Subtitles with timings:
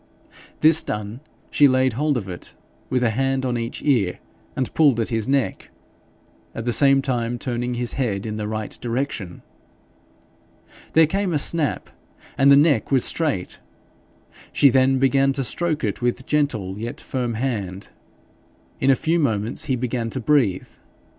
[0.61, 1.19] This done,
[1.51, 2.55] she laid hold of it,
[2.89, 4.17] with a hand on each ear,
[4.55, 5.69] and pulled at his neck,
[6.55, 9.43] at the same time turning his head in the right direction.
[10.93, 11.91] There came a snap,
[12.35, 13.59] and the neck was straight.
[14.51, 17.89] She then began to stroke it with gentle yet firm hand.
[18.79, 20.67] In a few moments he began to breathe.